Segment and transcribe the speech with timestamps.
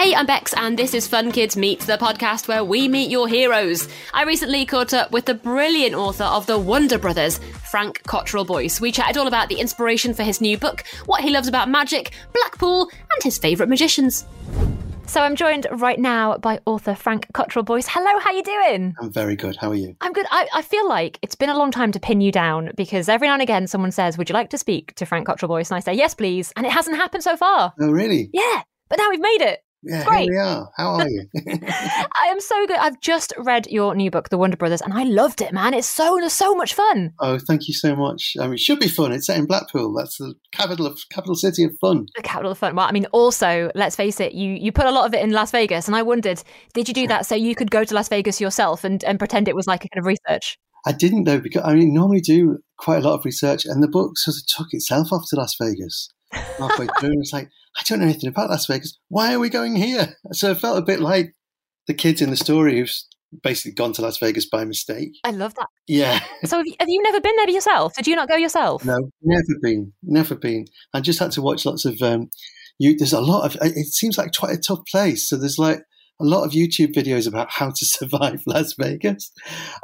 [0.00, 3.28] Hey, I'm Bex, and this is Fun Kids Meet, the podcast where we meet your
[3.28, 3.86] heroes.
[4.14, 7.36] I recently caught up with the brilliant author of The Wonder Brothers,
[7.70, 8.80] Frank Cottrell Boyce.
[8.80, 12.12] We chatted all about the inspiration for his new book, what he loves about magic,
[12.32, 14.24] Blackpool, and his favourite magicians.
[15.04, 17.86] So I'm joined right now by author Frank Cottrell Boyce.
[17.86, 18.94] Hello, how are you doing?
[19.02, 19.56] I'm very good.
[19.56, 19.96] How are you?
[20.00, 20.24] I'm good.
[20.30, 23.28] I, I, feel like it's been a long time to pin you down because every
[23.28, 25.70] now and again someone says, Would you like to speak to Frank Cottrell Boyce?
[25.70, 26.54] And I say, Yes, please.
[26.56, 27.74] And it hasn't happened so far.
[27.78, 28.30] Oh, really?
[28.32, 28.62] Yeah.
[28.88, 29.62] But now we've made it.
[29.82, 30.24] Yeah, Great.
[30.24, 30.70] here we are.
[30.76, 31.26] How are you?
[31.46, 32.76] I am so good.
[32.76, 35.72] I've just read your new book, The Wonder Brothers, and I loved it, man.
[35.72, 37.14] It's so so much fun.
[37.20, 38.34] oh, thank you so much.
[38.38, 39.12] I mean, it should be fun.
[39.12, 39.94] It's set in Blackpool.
[39.94, 42.06] That's the capital of capital city of fun.
[42.14, 42.76] The capital of fun.
[42.76, 45.30] Well, I mean, also, let's face it, you you put a lot of it in
[45.30, 46.42] Las Vegas, and I wondered,
[46.74, 49.48] did you do that so you could go to Las Vegas yourself and, and pretend
[49.48, 50.58] it was like a kind of research?
[50.86, 53.88] I didn't though because I mean, normally do quite a lot of research, and the
[53.88, 56.10] book sort of took itself off to Las Vegas
[56.60, 57.20] halfway through.
[57.20, 58.98] It's like I don't know anything about Las Vegas.
[59.08, 60.16] Why are we going here?
[60.32, 61.34] So it felt a bit like
[61.86, 62.92] the kids in the story who've
[63.42, 65.18] basically gone to Las Vegas by mistake.
[65.24, 65.68] I love that.
[65.86, 66.20] Yeah.
[66.44, 67.94] So have you, have you never been there yourself?
[67.94, 68.84] Did you not go yourself?
[68.84, 70.66] No, never been, never been.
[70.92, 72.00] I just had to watch lots of.
[72.02, 72.30] Um,
[72.78, 73.56] you, there's a lot of.
[73.62, 75.28] It seems like quite a tough place.
[75.28, 75.82] So there's like
[76.20, 79.32] a lot of YouTube videos about how to survive Las Vegas,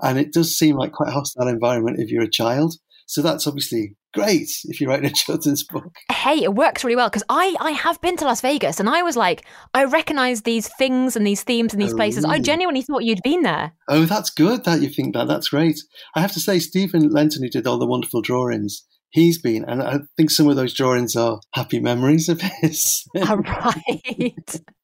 [0.02, 2.74] and it does seem like quite a hostile environment if you're a child.
[3.06, 5.94] So that's obviously great if you're writing a children's book.
[6.10, 9.02] Hey, it works really well because I, I have been to Las Vegas and I
[9.02, 12.24] was like, I recognize these things and these themes and these Oh, places.
[12.24, 12.40] I oh.
[12.40, 13.72] genuinely thought you'd been there.
[13.88, 15.28] Oh, that's good that you think that.
[15.28, 15.78] That's great.
[16.14, 19.82] I have to say, Steven Lenton, who did all the wonderful drawings, he's been, and
[19.82, 23.04] I think some of those drawings are happy memories of his.
[23.28, 24.60] All right.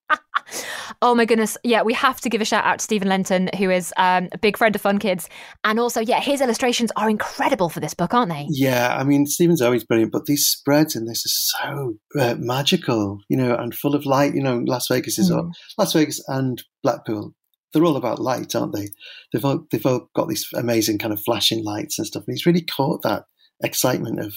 [1.03, 1.56] oh my goodness.
[1.64, 4.39] Yeah, we have to give a shout out to Steven Lenton, who is um, a
[4.39, 5.28] big friend of Fun Kids.
[5.64, 8.47] And also, yeah, his illustrations are incredible for this book, aren't they?
[8.50, 13.19] Yeah, I mean, Steven's always brilliant, but these spreads in this are so uh, magical,
[13.28, 14.34] you know, and full of light.
[14.34, 15.53] You know, Las Vegas is Mm.
[15.78, 17.34] Las Vegas and Blackpool.
[17.72, 18.89] They're all about light, aren't they?
[19.33, 22.25] They've all, they've all got these amazing kind of flashing lights and stuff.
[22.27, 23.25] And he's really caught that
[23.62, 24.34] excitement of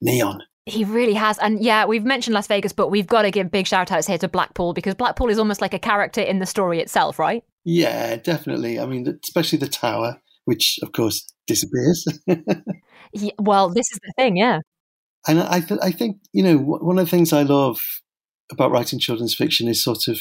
[0.00, 0.42] neon.
[0.66, 1.38] He really has.
[1.38, 4.18] And yeah, we've mentioned Las Vegas, but we've got to give big shout outs here
[4.18, 7.44] to Blackpool because Blackpool is almost like a character in the story itself, right?
[7.64, 8.78] Yeah, definitely.
[8.80, 12.06] I mean, especially the tower, which of course disappears.
[13.12, 14.58] Yeah, well, this is the thing, yeah.
[15.26, 17.80] And I, th- I think, you know, one of the things I love
[18.50, 20.18] about writing children's fiction is sort of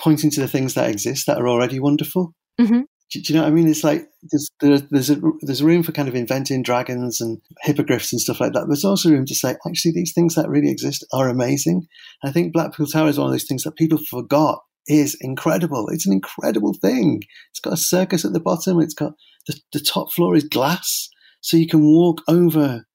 [0.00, 2.32] pointing to the things that exist that are already wonderful.
[2.60, 2.84] Mhm.
[3.12, 3.68] Do, do you know what I mean?
[3.68, 8.12] It's like there's, there, there's, a, there's room for kind of inventing dragons and hippogriffs
[8.12, 8.66] and stuff like that.
[8.68, 11.86] There's also room to say, actually, these things that really exist are amazing.
[12.24, 15.88] I think Blackpool Tower is one of those things that people forgot is incredible.
[15.88, 17.22] It's an incredible thing.
[17.50, 18.80] It's got a circus at the bottom.
[18.80, 19.12] It's got
[19.46, 21.08] the, the top floor is glass.
[21.40, 22.86] So you can walk over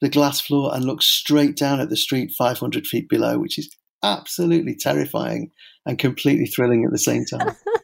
[0.00, 3.74] the glass floor and look straight down at the street 500 feet below, which is
[4.02, 5.52] absolutely terrifying
[5.86, 7.56] and completely thrilling at the same time.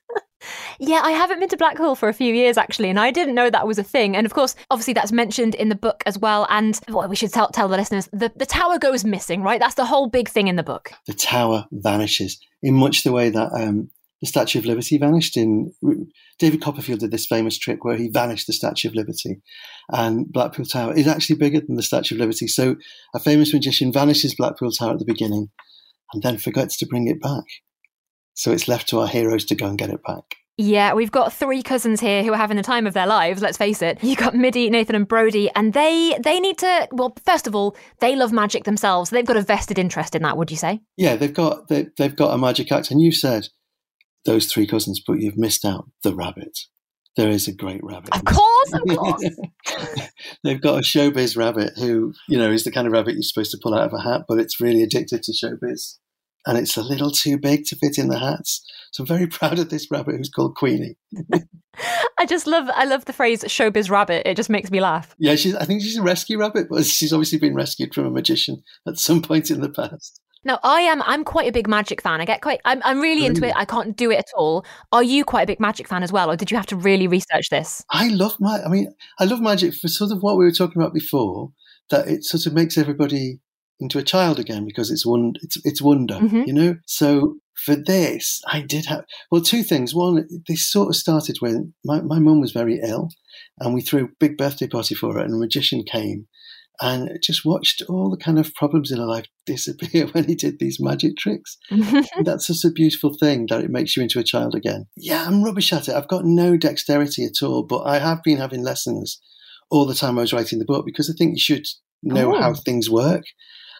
[0.78, 3.50] Yeah, I haven't been to Blackpool for a few years actually, and I didn't know
[3.50, 4.16] that was a thing.
[4.16, 6.46] And of course, obviously, that's mentioned in the book as well.
[6.50, 9.60] And well, we should tell, tell the listeners the, the tower goes missing, right?
[9.60, 10.92] That's the whole big thing in the book.
[11.06, 13.90] the tower vanishes in much the way that um,
[14.20, 15.36] the Statue of Liberty vanished.
[15.36, 15.72] In
[16.38, 19.40] David Copperfield did this famous trick where he vanished the Statue of Liberty,
[19.90, 22.46] and Blackpool Tower is actually bigger than the Statue of Liberty.
[22.46, 22.76] So
[23.14, 25.48] a famous magician vanishes Blackpool Tower at the beginning,
[26.12, 27.44] and then forgets to bring it back.
[28.38, 30.36] So it's left to our heroes to go and get it back.
[30.56, 33.42] Yeah, we've got three cousins here who are having the time of their lives.
[33.42, 34.02] Let's face it.
[34.02, 36.88] You got Middy, Nathan, and Brody, and they they need to.
[36.92, 39.10] Well, first of all, they love magic themselves.
[39.10, 40.36] They've got a vested interest in that.
[40.36, 40.80] Would you say?
[40.96, 43.48] Yeah, they've got they, they've got a magic act, and you said
[44.24, 46.56] those three cousins, but you've missed out the rabbit.
[47.16, 48.14] There is a great rabbit.
[48.14, 49.24] Of course, of course.
[50.44, 53.50] They've got a showbiz rabbit who, you know, is the kind of rabbit you're supposed
[53.50, 55.96] to pull out of a hat, but it's really addicted to showbiz.
[56.46, 58.64] And it's a little too big to fit in the hats.
[58.92, 60.96] So I'm very proud of this rabbit who's called Queenie.
[62.18, 65.14] I just love I love the phrase "showbiz rabbit." It just makes me laugh.
[65.18, 68.10] Yeah, she's, I think she's a rescue rabbit, but she's obviously been rescued from a
[68.10, 70.20] magician at some point in the past.
[70.44, 72.20] Now, I am I'm quite a big magic fan.
[72.20, 73.52] I get quite I'm I'm really into it.
[73.56, 74.64] I can't do it at all.
[74.92, 77.06] Are you quite a big magic fan as well, or did you have to really
[77.06, 77.84] research this?
[77.90, 80.80] I love my, I mean, I love magic for sort of what we were talking
[80.80, 81.50] about before,
[81.90, 83.40] that it sort of makes everybody
[83.80, 86.46] into a child again because it's one, it's, it's wonder, Mhm.
[86.46, 86.76] you know?
[86.86, 89.94] So for this, I did have, well, two things.
[89.94, 93.08] One, this sort of started when my, my mum was very ill
[93.60, 96.26] and we threw a big birthday party for her and a magician came
[96.80, 100.58] and just watched all the kind of problems in her life disappear when he did
[100.60, 101.56] these magic tricks.
[102.24, 104.86] That's just a beautiful thing that it makes you into a child again.
[104.96, 105.94] Yeah, I'm rubbish at it.
[105.94, 109.20] I've got no dexterity at all, but I have been having lessons
[109.70, 111.66] all the time I was writing the book because I think you should
[112.02, 112.40] know Oh.
[112.40, 113.24] how things work.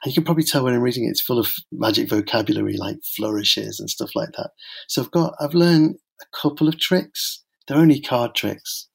[0.03, 2.99] And you can probably tell when I'm reading it, it's full of magic vocabulary like
[3.17, 4.51] flourishes and stuff like that.
[4.89, 7.43] So I've got, I've learned a couple of tricks.
[7.67, 8.89] They're only card tricks.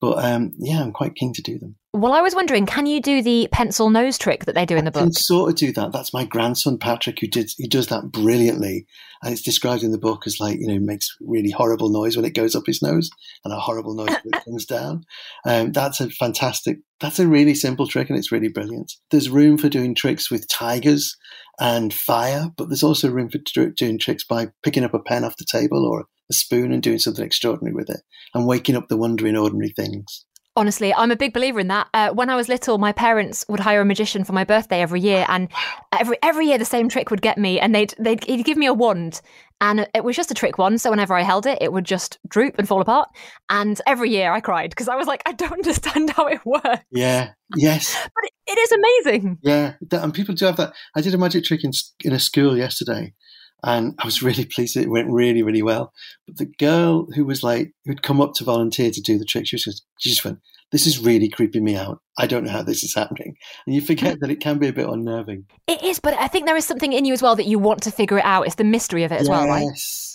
[0.00, 1.76] But um, yeah, I'm quite keen to do them.
[1.94, 4.86] Well, I was wondering, can you do the pencil nose trick that they do in
[4.86, 5.02] the book?
[5.02, 5.92] I can sort of do that.
[5.92, 8.86] That's my grandson Patrick who did he does that brilliantly,
[9.22, 12.24] and it's described in the book as like you know makes really horrible noise when
[12.24, 13.10] it goes up his nose
[13.44, 15.04] and a horrible noise when it comes down.
[15.44, 16.78] Um, that's a fantastic.
[16.98, 18.94] That's a really simple trick and it's really brilliant.
[19.10, 21.14] There's room for doing tricks with tigers
[21.60, 23.38] and fire, but there's also room for
[23.76, 26.98] doing tricks by picking up a pen off the table or a spoon and doing
[26.98, 28.00] something extraordinary with it
[28.32, 30.24] and waking up the wonder in ordinary things.
[30.54, 31.88] Honestly, I'm a big believer in that.
[31.94, 35.00] Uh, when I was little, my parents would hire a magician for my birthday every
[35.00, 35.48] year, and
[35.92, 38.66] every every year the same trick would get me, and they'd they'd he'd give me
[38.66, 39.22] a wand,
[39.62, 40.78] and it was just a trick wand.
[40.82, 43.08] So whenever I held it, it would just droop and fall apart.
[43.48, 46.84] And every year I cried because I was like, I don't understand how it works,
[46.90, 47.30] Yeah.
[47.56, 47.96] Yes.
[48.14, 49.38] but it, it is amazing.
[49.42, 50.74] Yeah, that, and people do have that.
[50.94, 51.70] I did a magic trick in
[52.04, 53.14] in a school yesterday,
[53.64, 54.76] and I was really pleased.
[54.76, 55.92] It went really, really well.
[56.26, 59.46] But the girl who was like who'd come up to volunteer to do the trick,
[59.46, 60.38] she was just, she just went,
[60.72, 62.00] "This is really creeping me out.
[62.18, 63.34] I don't know how this is happening."
[63.66, 65.46] And you forget that it can be a bit unnerving.
[65.66, 67.82] It is, but I think there is something in you as well that you want
[67.82, 68.46] to figure it out.
[68.46, 69.64] It's the mystery of it as well, right?
[69.64, 70.08] Yes.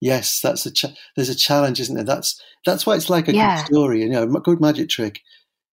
[0.00, 2.04] Yes, that's a cha- there's a challenge, isn't there?
[2.04, 3.56] That's that's why it's like a Yeah.
[3.58, 4.02] good story.
[4.02, 5.20] You know, a good magic trick.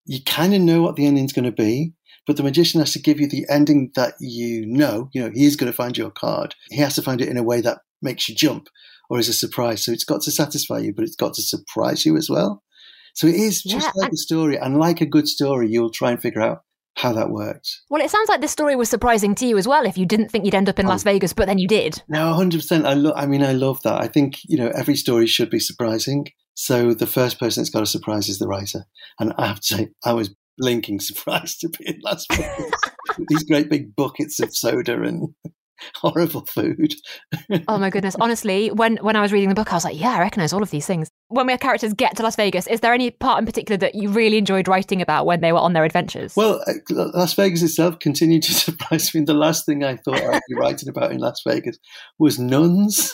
[0.05, 1.93] You kind of know what the ending's going to be,
[2.27, 5.09] but the magician has to give you the ending that you know.
[5.13, 6.56] You know, he is going to find your card.
[6.69, 8.68] He has to find it in a way that makes you jump
[9.09, 9.83] or is a surprise.
[9.85, 12.63] So it's got to satisfy you, but it's got to surprise you as well.
[13.15, 15.89] So it is just Yeah, like and- a story, and like a good story, you'll
[15.91, 16.62] try and figure out
[16.97, 17.69] how that worked.
[17.89, 19.85] Well, it sounds like this story was surprising to you as well.
[19.85, 20.89] If you didn't think you'd end up in Oh.
[20.89, 22.03] Las Vegas, but then you did.
[22.07, 22.85] No, hundred percent.
[22.85, 23.13] I love.
[23.15, 24.01] I mean, I love that.
[24.01, 26.27] I think you know every story should be surprising.
[26.53, 28.85] So the first person that's got a surprise is the writer,
[29.19, 32.71] and I have to say, I was blinking surprised to be in Las Vegas.
[33.18, 35.33] with These great big buckets of soda and
[35.95, 36.94] horrible food.
[37.68, 38.15] Oh my goodness!
[38.19, 40.63] Honestly, when when I was reading the book, I was like, yeah, I recognise all
[40.63, 41.09] of these things.
[41.30, 44.09] When our characters get to Las Vegas, is there any part in particular that you
[44.09, 46.36] really enjoyed writing about when they were on their adventures?
[46.36, 46.74] Well, uh,
[47.13, 49.21] Las Vegas itself continued to surprise me.
[49.21, 51.77] The last thing I thought I'd be writing about in Las Vegas
[52.19, 53.13] was nuns.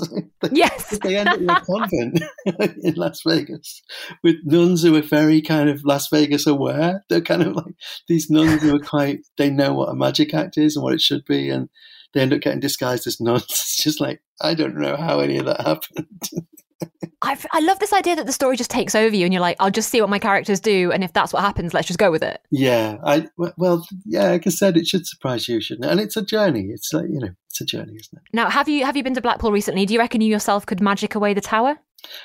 [0.52, 2.22] Yes, they end up in a convent
[2.82, 3.82] in Las Vegas
[4.22, 7.04] with nuns who are very kind of Las Vegas aware.
[7.08, 7.74] They're kind of like
[8.08, 11.00] these nuns who are quite, they know what a magic act is and what it
[11.00, 11.48] should be.
[11.48, 11.68] And
[12.12, 13.44] they end up getting disguised as nuns.
[13.44, 16.06] It's just like, I don't know how any of that happened.
[17.22, 19.56] I, I love this idea that the story just takes over you, and you're like,
[19.60, 22.10] I'll just see what my characters do, and if that's what happens, let's just go
[22.10, 22.40] with it.
[22.50, 22.98] yeah.
[23.04, 25.90] I, well, yeah, like I said, it should surprise you, shouldn't it?
[25.90, 26.68] And it's a journey.
[26.70, 28.22] It's like, you know, it's a journey, isn't it?
[28.32, 29.86] Now, have you have you been to Blackpool recently?
[29.86, 31.78] Do you reckon you yourself could magic away the tower?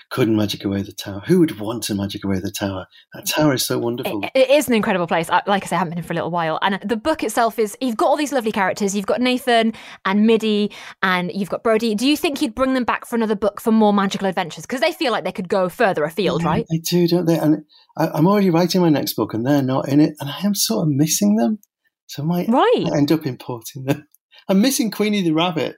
[0.10, 1.22] Couldn't magic away the tower.
[1.28, 2.88] Who would want to magic away the tower?
[3.14, 4.22] That tower is so wonderful.
[4.24, 5.30] It, it is an incredible place.
[5.30, 6.60] I, like I say, I haven't been in for a little while.
[6.62, 8.96] And the book itself is you've got all these lovely characters.
[8.96, 9.74] You've got Nathan
[10.06, 10.72] and Midi
[11.04, 11.96] and you've got Brody.
[11.96, 14.66] Do you think you'd bring them back for another book for more magical adventures?
[14.66, 16.66] Because they feel like they could go further afield, Yeah, right?
[16.70, 17.38] They do, don't they?
[17.38, 17.64] And
[17.98, 20.56] I, I'm already writing my next book, and they're not in it, and I am
[20.56, 21.60] sort of missing them.
[22.08, 22.84] So I might, Right.
[22.84, 24.08] might end up importing them.
[24.48, 25.76] I'm missing Queenie the rabbit.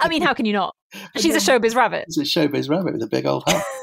[0.00, 0.74] I mean, how can you not?
[1.16, 2.04] She's a showbiz rabbit.
[2.08, 3.64] It's a showbiz rabbit with a big old hat.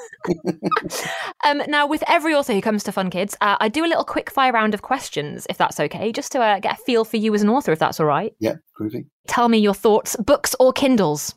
[1.45, 4.03] Um, now, with every author who comes to Fun Kids, uh, I do a little
[4.03, 7.15] quick fire round of questions, if that's okay, just to uh, get a feel for
[7.15, 8.33] you as an author, if that's all right.
[8.39, 9.05] yeah, groovy.
[9.27, 10.17] Tell me your thoughts.
[10.17, 11.35] Books or Kindles?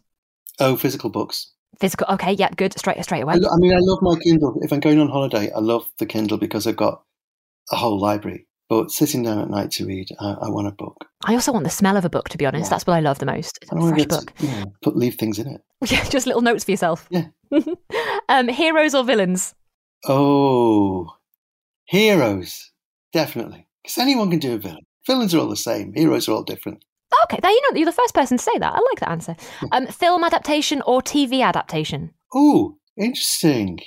[0.59, 1.53] Oh, physical books.
[1.79, 2.07] Physical.
[2.11, 2.77] Okay, yeah, good.
[2.77, 3.35] Straight straight away.
[3.35, 4.59] I, lo- I mean, I love my Kindle.
[4.63, 7.03] If I'm going on holiday, I love the Kindle because I've got
[7.71, 8.47] a whole library.
[8.73, 11.05] But sitting down at night to read, I, I want a book.
[11.27, 12.65] I also want the smell of a book, to be honest.
[12.65, 12.71] Yeah.
[12.71, 13.59] That's what I love the most.
[13.61, 14.33] It's a fresh book.
[14.43, 15.61] know, put leave things in it.
[15.91, 17.07] Yeah, just little notes for yourself.
[17.11, 17.27] Yeah.
[18.31, 19.55] um, heroes or villains?
[20.09, 21.15] Oh,
[21.85, 22.73] heroes,
[23.13, 23.69] definitely.
[23.83, 24.87] Because anyone can do a villain.
[25.07, 25.93] Villains are all the same.
[25.95, 26.83] Heroes are all different.
[27.25, 28.73] Okay, there you know you're the first person to say that.
[28.73, 29.37] I like that answer.
[29.71, 32.15] Um, film adaptation or TV adaptation?
[32.35, 33.81] Oh, interesting.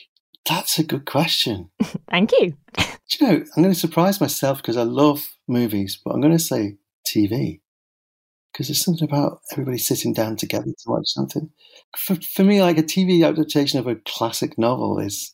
[0.48, 1.70] That's a good question.
[2.10, 2.56] Thank you.
[2.78, 2.86] Do
[3.20, 6.40] you know, I'm going to surprise myself because I love movies, but I'm going to
[6.40, 7.62] say TV.
[8.52, 11.50] Because there's something about everybody sitting down together to watch something.
[11.98, 15.34] For, for me, like a TV adaptation of a classic novel is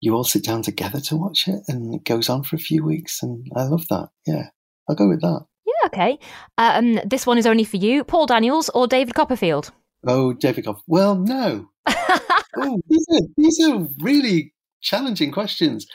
[0.00, 2.84] you all sit down together to watch it and it goes on for a few
[2.84, 3.22] weeks.
[3.22, 4.10] And I love that.
[4.26, 4.48] Yeah,
[4.88, 5.46] I'll go with that.
[5.66, 6.18] Yeah, okay.
[6.58, 8.04] Um, this one is only for you.
[8.04, 9.72] Paul Daniels or David Copperfield?
[10.06, 10.84] Oh, David Copperfield.
[10.86, 11.70] Well, no.
[12.62, 15.86] oh, these are, these are really challenging questions.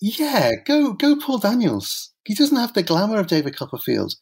[0.00, 2.12] Yeah, go go Paul Daniels.
[2.24, 4.14] He doesn't have the glamour of David Copperfield,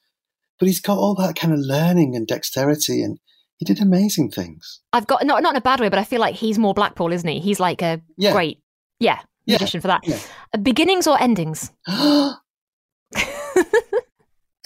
[0.59, 3.19] but he's got all that kind of learning and dexterity, and
[3.59, 4.81] he did amazing things.
[4.93, 7.12] I've got not not in a bad way, but I feel like he's more Blackpool,
[7.12, 7.40] isn't he?
[7.40, 8.33] He's like a Yeah.
[8.33, 8.61] great,
[9.00, 10.02] yeah, Yeah, magician for that.
[10.07, 10.19] yeah.
[10.54, 11.73] Uh, beginnings or endings?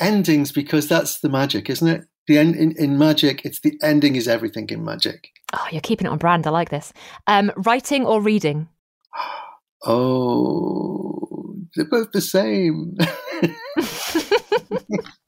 [0.01, 2.03] endings because that's the magic, isn't it?
[2.27, 5.29] The end in, in magic, it's the ending is everything in magic.
[5.55, 6.47] Oh, you're keeping it on brand.
[6.47, 6.93] I like this.
[7.27, 8.69] Um, writing or reading?
[9.87, 12.97] Oh, they're both the same.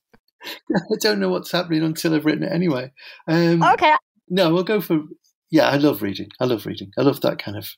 [0.75, 2.93] I don't know what's happening until I've written it anyway.
[3.29, 3.95] Um, okay.
[4.29, 5.03] No, we'll go for.
[5.51, 6.29] Yeah, I love reading.
[6.41, 6.91] I love reading.
[6.99, 7.69] I love that kind of.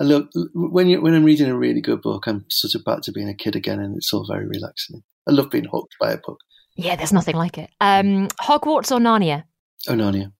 [0.00, 2.26] I love when you when I'm reading a really good book.
[2.26, 5.02] I'm sort of back to being a kid again, and it's all very relaxing.
[5.28, 6.38] I love being hooked by a book.
[6.76, 7.70] Yeah, there's nothing like it.
[7.80, 9.44] Um, Hogwarts or Narnia?
[9.88, 10.32] Oh, Narnia.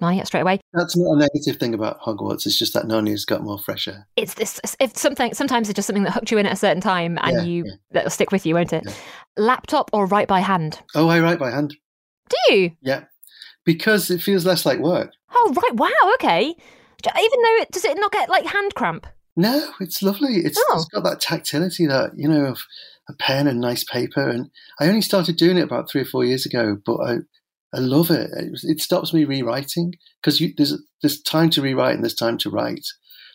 [0.00, 0.60] Narnia straight away.
[0.72, 2.46] That's not a negative thing about Hogwarts.
[2.46, 4.06] It's just that Narnia's got more fresh air.
[4.16, 4.60] It's this.
[4.80, 7.36] If something, sometimes it's just something that hooked you in at a certain time, and
[7.36, 7.72] Yeah, you yeah.
[7.92, 8.82] that'll stick with you, won't it?
[8.86, 8.92] Yeah.
[9.36, 10.80] Laptop or write by hand?
[10.94, 11.74] Oh, I write by hand.
[12.28, 12.70] Do you?
[12.80, 13.04] Yeah,
[13.64, 15.10] because it feels less like work.
[15.34, 15.74] Oh, right.
[15.76, 16.12] Wow.
[16.14, 16.42] Okay.
[16.44, 19.06] Even though it does it not get like hand cramp?
[19.36, 20.36] No, it's lovely.
[20.44, 20.74] It's, Oh.
[20.76, 22.58] it's got that tactility that you know of
[23.08, 24.28] a pen and nice paper.
[24.28, 27.16] And I only started doing it about three or four years ago, but I
[27.74, 28.30] I love it.
[28.36, 32.50] It, it stops me rewriting because there's there's time to rewrite and there's time to
[32.50, 32.84] write.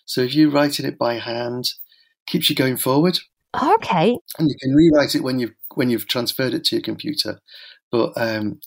[0.06, 1.65] So if you're writing it by hand,
[2.27, 3.18] keeps you going forward,
[3.60, 4.18] Okay.
[4.38, 7.39] and you can rewrite it when you've when you've transferred it to your computer.
[7.92, 8.60] But um,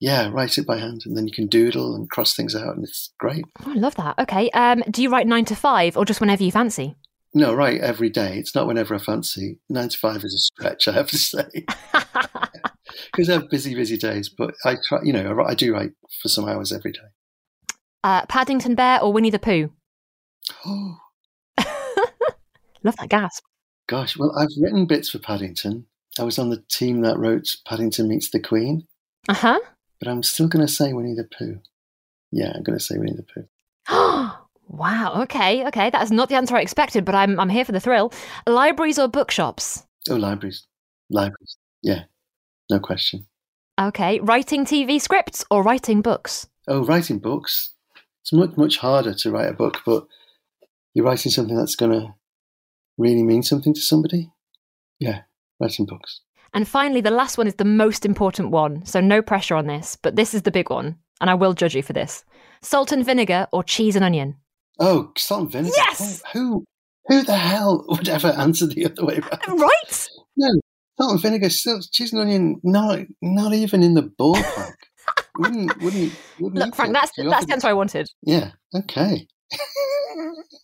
[0.00, 2.84] yeah, write it by hand, and then you can doodle and cross things out, and
[2.84, 3.44] it's great.
[3.64, 4.18] Oh, I love that.
[4.18, 4.50] Okay.
[4.50, 6.94] Um, do you write nine to five or just whenever you fancy?
[7.36, 8.38] No, right, every day.
[8.38, 9.58] It's not whenever I fancy.
[9.68, 11.46] Nine to five is a stretch, I have to say.
[13.12, 14.28] because I have busy, busy days.
[14.28, 17.00] But I try, you know, I, I do write for some hours every day.
[18.02, 19.70] uh, Paddington Bear or Winnie the Pooh?
[20.66, 20.98] Oh
[22.82, 23.42] Love that gasp.
[23.86, 25.86] gosh, well, I've written bits for Paddington.
[26.18, 28.86] I was on the team that wrote Paddington Meets the Queen,
[29.28, 29.60] Uh huh.
[30.00, 31.60] but I'm still going to say Winnie the Pooh.
[32.30, 33.48] Yeah, I'm going to say Winnie the Pooh.
[34.68, 35.22] wow.
[35.22, 35.66] Okay.
[35.66, 35.90] Okay.
[35.90, 38.12] That is not the answer I expected, but I'm I'm here for the thrill.
[38.46, 39.86] Libraries or bookshops?
[40.10, 40.66] Oh, libraries,
[41.10, 41.56] libraries.
[41.82, 42.04] Yeah,
[42.70, 43.26] no question.
[43.80, 44.20] Okay.
[44.20, 46.46] Writing TV scripts or writing books?
[46.68, 47.72] Oh, writing books.
[48.22, 50.06] It's much, much harder to write a book, but
[50.94, 52.14] you're writing something that's going to
[52.96, 54.30] really mean something to somebody.
[54.98, 55.22] Yeah,
[55.60, 56.20] writing books.
[56.54, 58.86] And finally, the last one is the most important one.
[58.86, 61.74] So no pressure on this, but this is the big one, and I will judge
[61.74, 62.24] you for this.
[62.62, 64.36] Salt and vinegar or cheese and onion?
[64.78, 65.74] Oh, salt and vinegar.
[65.76, 66.22] Yes!
[66.32, 66.64] Who,
[67.06, 69.60] who the hell would ever answer the other way around?
[69.60, 70.08] Right.
[70.36, 70.60] No,
[70.98, 74.74] salt and vinegar, cheese and onion, not, not even in the ballpark.
[75.38, 78.08] wouldn't, wouldn't, wouldn't Look, Frank, that's that's the answer I wanted.
[78.22, 78.52] Yeah.
[78.74, 79.26] Okay.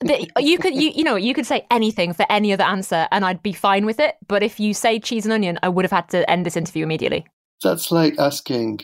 [0.02, 3.24] But you could you you know you could say anything for any other answer, and
[3.24, 4.14] I'd be fine with it.
[4.26, 6.84] But if you say cheese and onion, I would have had to end this interview
[6.84, 7.26] immediately.
[7.62, 8.80] That's like asking,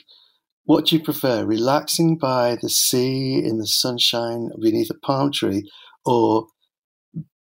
[0.64, 5.70] what do you prefer, relaxing by the sea in the sunshine beneath a palm tree,
[6.04, 6.48] or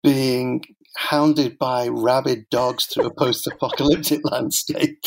[0.04, 0.62] being
[0.96, 5.04] hounded by rabid dogs through a post-apocalyptic landscape?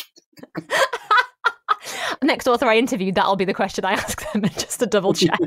[2.23, 5.39] Next author I interviewed, that'll be the question I ask them, just to double check.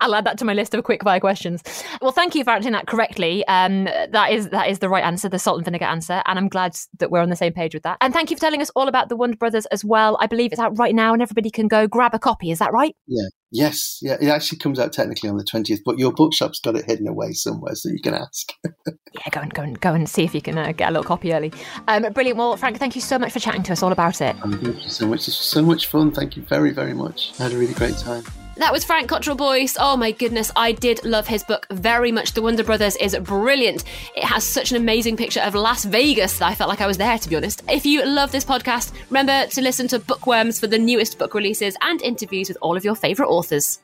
[0.00, 1.62] I'll add that to my list of quick fire questions.
[2.00, 3.46] Well, thank you for answering that correctly.
[3.46, 6.48] Um, that is that is the right answer, the salt and vinegar answer, and I'm
[6.48, 7.98] glad that we're on the same page with that.
[8.00, 10.16] And thank you for telling us all about the Wonder Brothers as well.
[10.20, 12.50] I believe it's out right now, and everybody can go grab a copy.
[12.50, 12.94] Is that right?
[13.06, 13.28] Yeah.
[13.50, 13.98] Yes.
[14.02, 14.16] Yeah.
[14.20, 17.32] It actually comes out technically on the twentieth, but your bookshop's got it hidden away
[17.32, 18.52] somewhere, so you can ask.
[19.14, 21.02] Yeah, go and go and go and see if you can uh, get a little
[21.02, 21.50] copy early.
[21.88, 22.38] Um, brilliant.
[22.38, 24.36] Well, Frank, thank you so much for chatting to us all about it.
[24.42, 25.20] And thank you so much.
[25.24, 26.12] This was so much fun.
[26.12, 27.32] Thank you very, very much.
[27.40, 28.22] I had a really great time.
[28.58, 29.76] That was Frank Cottrell Boyce.
[29.78, 32.32] Oh my goodness, I did love his book very much.
[32.32, 33.84] The Wonder Brothers is brilliant.
[34.16, 36.98] It has such an amazing picture of Las Vegas that I felt like I was
[36.98, 37.62] there, to be honest.
[37.68, 41.76] If you love this podcast, remember to listen to Bookworms for the newest book releases
[41.82, 43.78] and interviews with all of your favourite authors.